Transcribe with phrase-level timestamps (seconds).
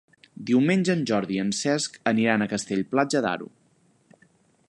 [0.49, 3.51] Diumenge en Jordi i en Cesc aniran a Castell-Platja d'Aro.